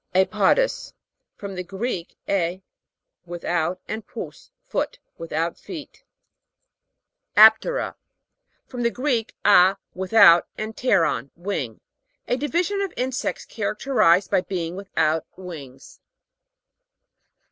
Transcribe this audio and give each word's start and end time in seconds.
A'PODOUS. 0.15 0.93
From 1.35 1.53
the 1.53 1.63
Greek, 1.63 2.17
a> 2.27 2.63
with 3.27 3.43
out, 3.43 3.79
and 3.87 4.03
pous, 4.07 4.49
foot. 4.67 4.97
Without 5.19 5.59
feet. 5.59 6.03
AP'TERA. 7.37 7.93
From 8.65 8.81
the 8.81 8.89
Greek, 8.89 9.35
a, 9.45 9.77
with 9.93 10.13
out, 10.13 10.47
and 10.57 10.75
pteron, 10.75 11.29
wing. 11.35 11.81
A 12.27 12.35
division 12.35 12.81
of 12.81 12.91
insects, 12.97 13.45
characterized 13.45 14.31
by 14.31 14.41
being 14.41 14.75
without 14.75 15.25
wings. 15.37 15.99